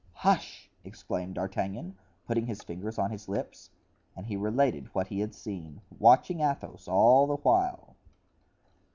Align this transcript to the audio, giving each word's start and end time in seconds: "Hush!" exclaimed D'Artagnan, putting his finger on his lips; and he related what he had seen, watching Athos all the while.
"Hush!" 0.13 0.67
exclaimed 0.83 1.35
D'Artagnan, 1.35 1.95
putting 2.25 2.47
his 2.47 2.63
finger 2.63 2.91
on 2.99 3.11
his 3.11 3.29
lips; 3.29 3.69
and 4.15 4.25
he 4.25 4.35
related 4.35 4.87
what 4.95 5.05
he 5.09 5.19
had 5.19 5.35
seen, 5.35 5.79
watching 5.99 6.39
Athos 6.41 6.87
all 6.87 7.27
the 7.27 7.35
while. 7.35 7.95